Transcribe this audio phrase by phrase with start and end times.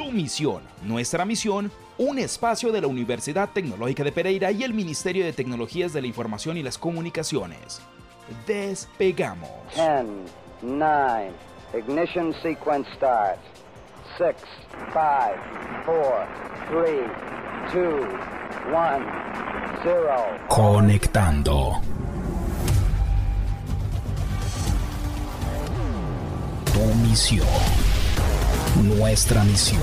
[0.00, 5.26] Tu misión, nuestra misión, un espacio de la Universidad Tecnológica de Pereira y el Ministerio
[5.26, 7.82] de Tecnologías de la Información y las Comunicaciones.
[8.46, 9.50] Despegamos.
[9.74, 10.06] 10,
[10.62, 11.32] 9,
[11.76, 13.42] ignition sequence starts.
[14.16, 14.34] 6,
[14.90, 15.04] 5,
[15.84, 16.26] 4,
[16.70, 17.00] 3,
[17.74, 17.84] 2,
[18.68, 19.06] 1,
[19.82, 20.14] 0.
[20.48, 21.78] Conectando.
[26.72, 27.46] Tu misión,
[28.76, 29.82] nuestra misión.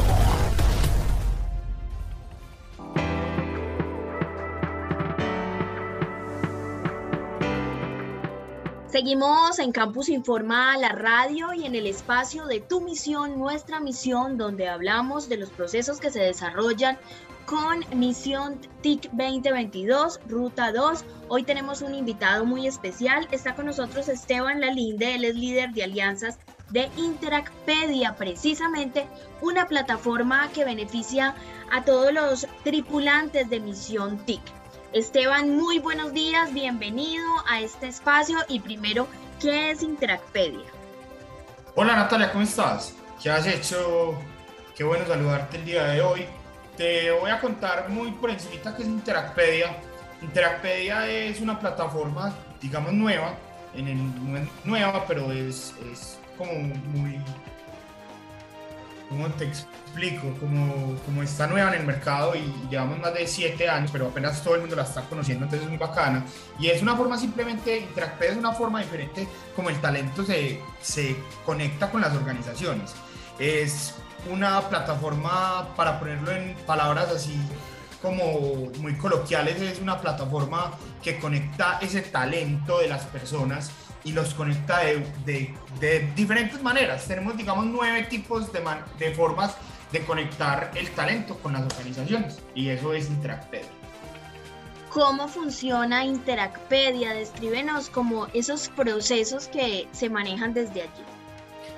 [8.88, 14.38] Seguimos en Campus Informa, la radio y en el espacio de Tu Misión, Nuestra Misión,
[14.38, 16.98] donde hablamos de los procesos que se desarrollan
[17.46, 21.06] con Misión TIC 2022, Ruta 2.
[21.28, 23.28] Hoy tenemos un invitado muy especial.
[23.32, 26.40] Está con nosotros Esteban Lalinde, él es líder de alianzas
[26.70, 29.08] de Interacpedia, precisamente
[29.42, 31.36] una plataforma que beneficia
[31.72, 34.42] a todos los tripulantes de Misión TIC.
[34.94, 39.08] Esteban, muy buenos días, bienvenido a este espacio y primero,
[39.40, 40.66] ¿qué es Interacpedia?
[41.76, 42.94] Hola Natalia, ¿cómo estás?
[43.22, 44.18] ¿Qué has hecho?
[44.76, 46.26] Qué bueno saludarte el día de hoy.
[46.76, 49.78] Te voy a contar muy por encima qué es Interacpedia.
[50.22, 53.34] Interacpedia es una plataforma, digamos, nueva,
[53.76, 55.74] en el, nueva, pero es
[56.38, 57.20] como muy...
[59.10, 60.34] ¿Cómo te explico?
[60.40, 64.44] Como, como está nueva en el mercado y llevamos más de 7 años, pero apenas
[64.44, 66.26] todo el mundo la está conociendo, entonces es muy bacana.
[66.60, 71.16] Y es una forma simplemente, Interacpedia es una forma diferente como el talento se, se
[71.46, 72.94] conecta con las organizaciones.
[73.40, 73.96] Es
[74.30, 77.40] una plataforma, para ponerlo en palabras así
[78.02, 83.72] como muy coloquiales, es una plataforma que conecta ese talento de las personas
[84.08, 87.06] y los conecta de, de, de diferentes maneras.
[87.06, 89.58] Tenemos, digamos, nueve tipos de, man, de formas
[89.92, 93.68] de conectar el talento con las organizaciones y eso es Interacpedia.
[94.90, 97.14] ¿Cómo funciona Interacpedia?
[97.14, 101.04] Descríbenos como esos procesos que se manejan desde allí.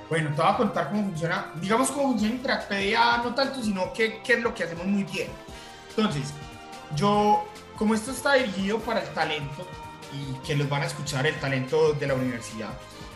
[0.07, 4.21] Bueno, te voy a contar cómo funciona, digamos cómo funciona Interacpedia, no tanto, sino qué,
[4.23, 5.29] qué es lo que hacemos muy bien.
[5.89, 6.31] Entonces,
[6.95, 7.43] yo,
[7.75, 9.67] como esto está dirigido para el talento
[10.13, 12.69] y que los van a escuchar el talento de la universidad,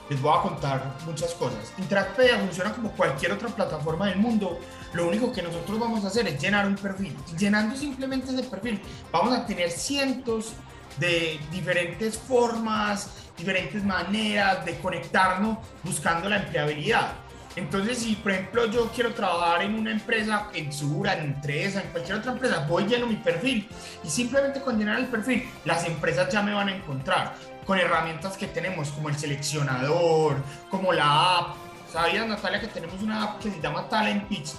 [0.10, 1.74] les voy a contar muchas cosas.
[1.78, 4.60] Interacpedia funciona como cualquier otra plataforma del mundo.
[4.94, 7.16] Lo único que nosotros vamos a hacer es llenar un perfil.
[7.34, 8.82] Y llenando simplemente ese perfil,
[9.12, 10.54] vamos a tener cientos
[10.98, 17.14] de diferentes formas, diferentes maneras de conectarnos buscando la empleabilidad.
[17.56, 21.90] Entonces, si por ejemplo yo quiero trabajar en una empresa, en Sura, en Tresa, en
[21.90, 23.68] cualquier otra empresa, voy lleno mi perfil
[24.04, 28.38] y simplemente con llenar el perfil, las empresas ya me van a encontrar con herramientas
[28.38, 30.38] que tenemos como el seleccionador,
[30.70, 31.56] como la app.
[31.92, 34.54] ¿Sabías, Natalia, que tenemos una app que se llama Talent Pitch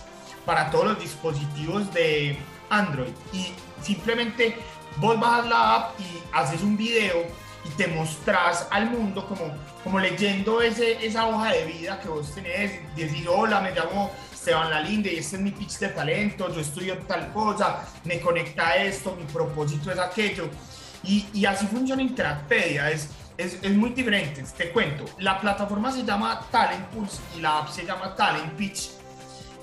[0.46, 2.38] para todos los dispositivos de
[2.70, 3.12] Android?
[3.32, 3.52] Y
[3.82, 4.56] simplemente
[4.98, 7.24] vos bajas la app y haces un video
[7.64, 9.52] y te mostrás al mundo como,
[9.82, 14.70] como leyendo ese, esa hoja de vida que vos tenés, decir, hola, me llamo Esteban
[14.70, 19.16] Lalinde y este es mi pitch de talento, yo estudio tal cosa, me conecta esto,
[19.18, 20.48] mi propósito es aquello.
[21.02, 25.04] Y, y así funciona Interacpedia, es, es, es, muy diferente, te cuento.
[25.18, 28.90] La plataforma se llama Talent Pulse y la app se llama Talent Pitch.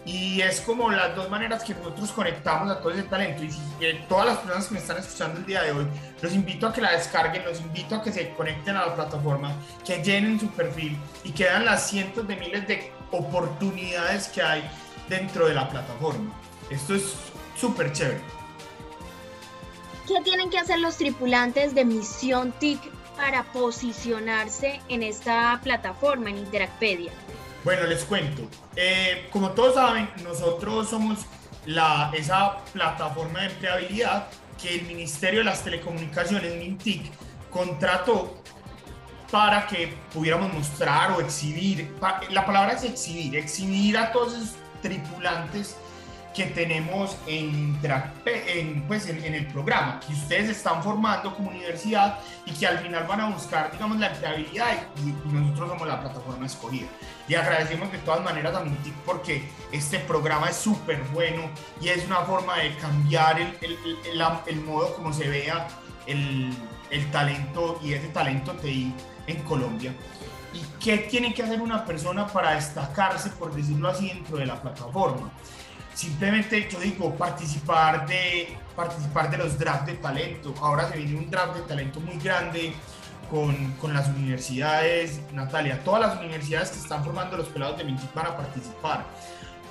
[0.06, 3.44] Y es como las dos maneras que nosotros conectamos a todo ese talento.
[3.44, 3.52] Y
[3.86, 5.88] eh, todas las personas que me están escuchando el día de hoy,
[6.22, 9.54] los invito a que la descarguen, los invito a que se conecten a la plataforma,
[9.86, 14.70] que llenen su perfil y que vean las cientos de miles de oportunidades que hay
[15.08, 16.34] dentro de la plataforma.
[16.70, 17.14] Esto es
[17.56, 18.22] súper chévere.
[20.08, 22.82] ¿Qué tienen que hacer los tripulantes de Misión TIC
[23.16, 27.12] para posicionarse en esta plataforma, en Interacpedia?
[27.64, 28.48] Bueno, les cuento.
[28.76, 31.20] Eh, como todos saben, nosotros somos
[31.66, 34.28] la, esa plataforma de empleabilidad
[34.60, 37.12] que el Ministerio de las Telecomunicaciones, MINTIC,
[37.52, 38.42] contrató
[39.32, 41.94] para que pudiéramos mostrar o exhibir,
[42.32, 45.78] la palabra es exhibir, exhibir a todos esos tripulantes
[46.34, 47.78] que tenemos en,
[48.26, 52.80] en, pues en, en, el programa, que ustedes están formando como universidad y que al
[52.80, 56.88] final van a buscar, digamos, la empleabilidad y, y nosotros somos la plataforma escogida.
[57.28, 61.50] Y agradecemos de todas maneras a Mintic porque este programa es súper bueno
[61.82, 65.68] y es una forma de cambiar el, el, el, el modo como se vea
[66.08, 66.56] el,
[67.12, 68.94] talento y ese talento TI
[69.28, 69.94] en Colombia.
[70.54, 74.62] ¿Y qué tiene que hacer una persona para destacarse, por decirlo así, dentro de la
[74.62, 75.32] plataforma?
[75.94, 81.30] Simplemente yo digo participar de participar de los drafts de talento ahora se viene un
[81.30, 82.74] draft de talento muy grande
[83.30, 88.14] con, con las universidades Natalia todas las universidades que están formando los pelados de Mintic
[88.14, 89.06] van a participar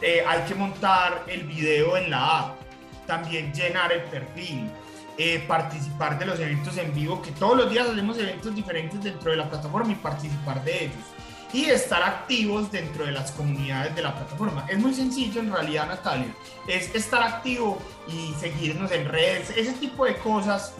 [0.02, 2.60] eh, hay que montar el video en la app,
[3.06, 4.70] también llenar el perfil,
[5.18, 9.30] eh, participar de los eventos en vivo, que todos los días hacemos eventos diferentes dentro
[9.30, 11.04] de la plataforma y participar de ellos.
[11.52, 14.64] Y estar activos dentro de las comunidades de la plataforma.
[14.68, 16.32] Es muy sencillo en realidad, Natalia.
[16.68, 19.50] Es estar activo y seguirnos en redes.
[19.56, 20.74] Ese tipo de cosas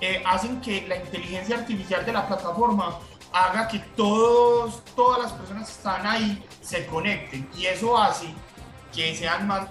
[0.00, 2.98] eh, hacen que la inteligencia artificial de la plataforma
[3.32, 8.26] haga que todos, todas las personas que están ahí se conecten y eso hace
[8.92, 9.68] que sean más,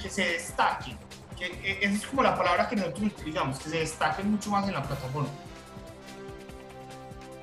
[0.00, 0.96] que se destaquen,
[1.36, 4.66] que e, esa es como la palabra que nosotros utilizamos, que se destaquen mucho más
[4.68, 5.28] en la plataforma.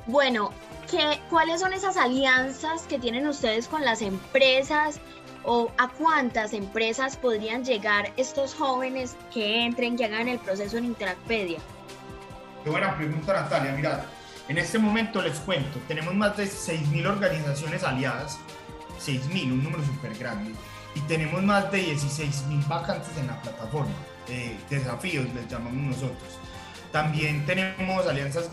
[0.08, 0.52] Bueno,
[0.90, 5.00] ¿qué, ¿cuáles son esas alianzas que tienen ustedes con las empresas
[5.44, 10.86] o a cuántas empresas podrían llegar estos jóvenes que entren, que hagan el proceso en
[10.86, 11.60] Interacpedia?
[12.64, 13.72] Qué buena pregunta, Natalia.
[13.74, 14.06] Mira,
[14.48, 18.38] en este momento les cuento, tenemos más de 6.000 organizaciones aliadas,
[19.06, 20.52] 6.000, un número súper grande,
[20.96, 23.94] y tenemos más de 16.000 vacantes en la plataforma,
[24.28, 26.40] eh, desafíos les llamamos nosotros.
[26.92, 28.50] También tenemos alianzas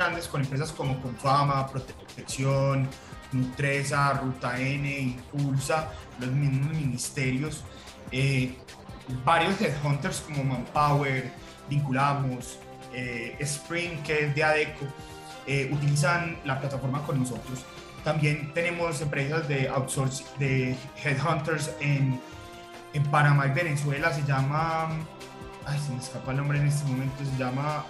[0.00, 2.88] grandes con empresas como Confama, Protección,
[3.32, 7.62] Nutresa, Ruta N, Impulsa, los mismos ministerios,
[8.10, 8.56] eh,
[9.26, 11.30] varios headhunters como Manpower,
[11.68, 12.58] Vinculamos,
[12.94, 14.86] eh, Spring, que es de ADECO,
[15.46, 17.66] eh, utilizan la plataforma con nosotros.
[18.02, 22.18] También tenemos empresas de outsourcing, de headhunters en,
[22.94, 24.10] en Panamá y Venezuela.
[24.14, 24.88] Se llama.
[25.66, 27.22] Ay, se me escapa el nombre en este momento.
[27.22, 27.84] Se llama.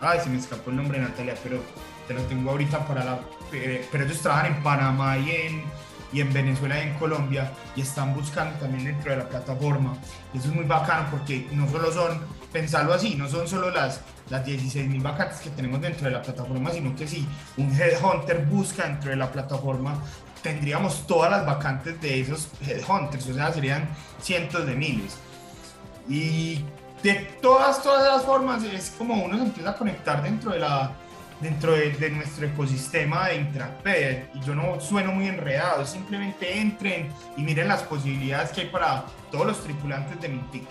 [0.00, 1.62] Ay, se me escapó el nombre, Natalia, pero
[2.06, 3.20] te lo tengo ahorita para la.
[3.50, 5.62] Pero ellos trabajan en Panamá y en,
[6.12, 9.96] y en Venezuela y en Colombia y están buscando también dentro de la plataforma.
[10.32, 12.20] Y eso es muy bacano porque no solo son
[12.52, 14.00] pensarlo así, no son solo las,
[14.30, 18.84] las 16.000 vacantes que tenemos dentro de la plataforma, sino que si un headhunter busca
[18.84, 20.02] dentro de la plataforma,
[20.42, 23.88] tendríamos todas las vacantes de esos headhunters, o sea, serían
[24.20, 25.16] cientos de miles.
[26.08, 26.64] Y
[27.02, 30.92] de todas, todas las formas, es como uno se empieza a conectar dentro de la
[31.40, 37.42] dentro de, nuestro ecosistema de Intrapedia y yo no sueno muy enredado, simplemente entren y
[37.42, 40.66] miren las posibilidades que hay para todos los tripulantes de Mintic.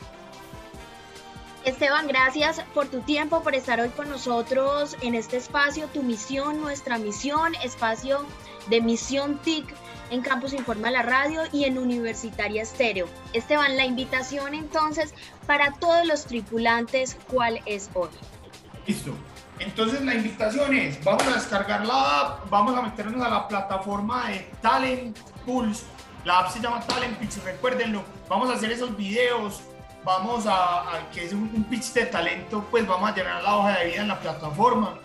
[1.64, 6.62] Esteban, gracias por tu tiempo, por estar hoy con nosotros en este espacio, tu misión,
[6.62, 8.26] nuestra misión, espacio
[8.70, 9.66] de Misión TIC
[10.10, 13.08] en Campus Informa la Radio y en Universitaria Estéreo.
[13.34, 15.14] Esteban, la invitación entonces
[15.46, 18.10] para todos los tripulantes, ¿cuál es hoy?
[18.86, 19.14] Listo.
[19.60, 24.30] Entonces la invitación es, vamos a descargar la app, vamos a meternos a la plataforma
[24.30, 25.84] de Talent Pulse.
[26.26, 28.04] La app se llama Talent Pulse, recuérdenlo.
[28.30, 29.62] Vamos a hacer esos videos
[30.08, 33.86] vamos a, que es un, pitch de talento, pues vamos a llenar la hoja de
[33.88, 34.98] vida en la plataforma.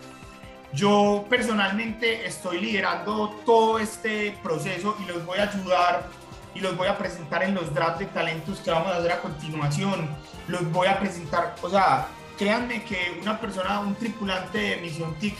[0.73, 6.09] Yo personalmente estoy liderando todo este proceso y los voy a ayudar
[6.55, 9.21] y los voy a presentar en los drafts de talentos que vamos a hacer a
[9.21, 10.09] continuación.
[10.47, 12.07] Los voy a presentar, o sea,
[12.39, 15.35] créanme que una persona, un tripulante de Misión TIC,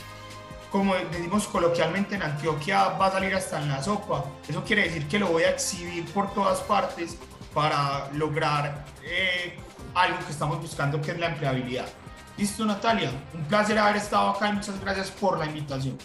[0.70, 4.24] como decimos coloquialmente en Antioquia, va a salir hasta en la sopa.
[4.48, 7.18] Eso quiere decir que lo voy a exhibir por todas partes
[7.52, 9.58] para lograr eh,
[9.94, 11.86] algo que estamos buscando, que es la empleabilidad.
[12.36, 13.10] Listo, Natalia.
[13.32, 15.96] Un placer haber estado acá y muchas gracias por la invitación.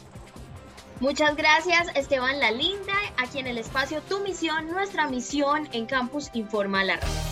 [1.00, 6.30] Muchas gracias, Esteban La Linda, aquí en el espacio Tu Misión, nuestra misión en Campus
[6.34, 7.29] Informa la Radio.